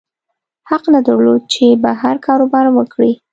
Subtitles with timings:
[0.69, 3.11] حق نه درلود چې بهر کاروبار وکړي.